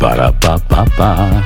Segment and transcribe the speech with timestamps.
[0.00, 1.44] Para pa pa pa.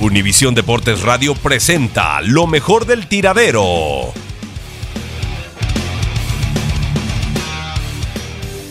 [0.00, 4.14] Univisión Deportes Radio presenta lo mejor del tiradero.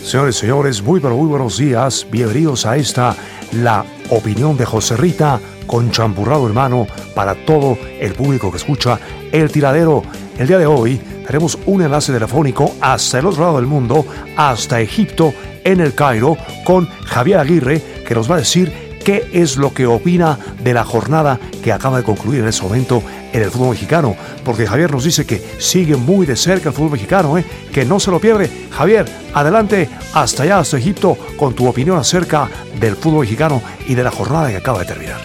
[0.02, 2.04] Señores y señores, muy pero muy buenos días.
[2.10, 3.14] Bienvenidos a esta,
[3.52, 8.98] la opinión de José Rita con champurrado hermano para todo el público que escucha
[9.30, 10.02] El Tiradero.
[10.36, 14.04] El día de hoy tenemos un enlace telefónico hasta el otro lado del mundo,
[14.36, 15.32] hasta Egipto,
[15.64, 19.86] en el Cairo, con Javier Aguirre, que nos va a decir qué es lo que
[19.86, 24.16] opina de la jornada que acaba de concluir en ese momento en el fútbol mexicano.
[24.44, 27.44] Porque Javier nos dice que sigue muy de cerca el fútbol mexicano, ¿eh?
[27.72, 28.50] que no se lo pierde.
[28.70, 34.04] Javier, adelante hasta allá, hasta Egipto, con tu opinión acerca del fútbol mexicano y de
[34.04, 35.20] la jornada que acaba de terminar.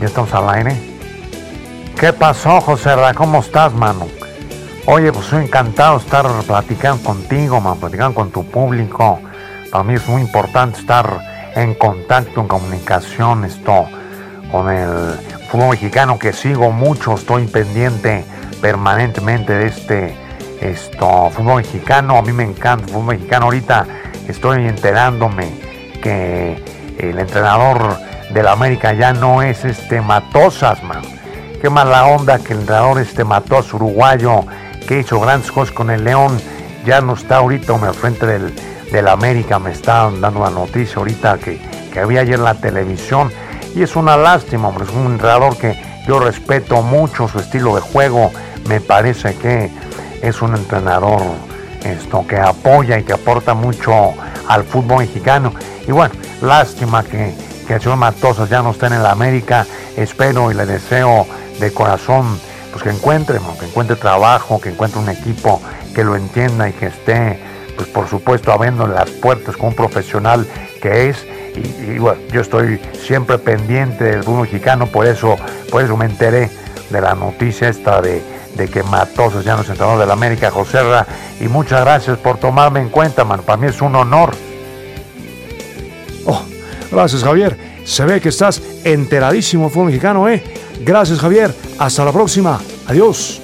[0.00, 0.76] Ya estamos al aire.
[1.98, 2.90] ¿Qué pasó, José?
[3.14, 4.23] ¿Cómo estás, mano?
[4.86, 9.18] Oye, pues soy encantado de estar platicando contigo, man, platicando con tu público.
[9.72, 11.20] Para mí es muy importante estar
[11.54, 13.86] en contacto, en comunicación, esto,
[14.52, 15.18] con el
[15.48, 18.26] fútbol mexicano que sigo mucho, estoy pendiente
[18.60, 20.16] permanentemente de este
[20.60, 22.18] esto, fútbol mexicano.
[22.18, 23.46] A mí me encanta el fútbol mexicano.
[23.46, 23.86] Ahorita
[24.28, 25.48] estoy enterándome
[26.02, 26.62] que
[26.98, 27.96] el entrenador
[28.30, 31.02] de la América ya no es este Matosas, man.
[31.62, 34.44] Qué mala onda que el entrenador este Matos uruguayo
[34.86, 36.38] que hizo grandes cosas con el León
[36.84, 38.54] ya no está ahorita al frente del,
[38.92, 39.58] del América.
[39.58, 41.58] Me están dando la noticia ahorita que,
[41.92, 43.30] que había ayer en la televisión.
[43.74, 44.84] Y es una lástima, hombre.
[44.84, 48.30] Es un entrenador que yo respeto mucho su estilo de juego.
[48.68, 49.70] Me parece que
[50.22, 51.20] es un entrenador
[51.84, 54.14] esto, que apoya y que aporta mucho
[54.48, 55.52] al fútbol mexicano.
[55.86, 57.34] Y bueno, lástima que,
[57.66, 59.66] que el señor Matosas ya no esté en el América.
[59.96, 61.26] Espero y le deseo
[61.60, 62.38] de corazón
[62.74, 65.62] pues que encuentre, que encuentre trabajo, que encuentre un equipo
[65.94, 67.38] que lo entienda y que esté,
[67.76, 70.44] pues por supuesto, abriendo las puertas con un profesional
[70.82, 71.24] que es.
[71.54, 75.36] Y, bueno, yo estoy siempre pendiente del fútbol mexicano, por eso,
[75.70, 76.50] por eso me enteré
[76.90, 78.20] de la noticia esta de,
[78.56, 81.06] de que Matosas ya no es entrenador de la América, José Ra,
[81.38, 83.42] y muchas gracias por tomarme en cuenta, man.
[83.42, 84.34] Para mí es un honor.
[86.26, 86.42] Oh,
[86.90, 87.56] gracias, Javier.
[87.84, 90.42] Se ve que estás enteradísimo fútbol mexicano, ¿eh?
[90.80, 91.54] Gracias, Javier.
[91.78, 92.60] Hasta la próxima.
[92.86, 93.40] Adiós.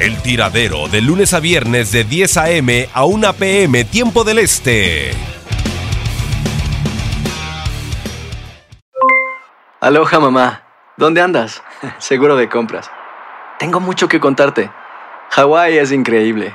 [0.00, 2.88] El tiradero de lunes a viernes de 10 a.m.
[2.92, 3.84] a 1 p.m.
[3.84, 5.12] tiempo del este.
[9.80, 10.62] Aloha mamá.
[10.96, 11.62] ¿Dónde andas?
[11.98, 12.90] Seguro de compras.
[13.58, 14.70] Tengo mucho que contarte.
[15.30, 16.54] Hawái es increíble.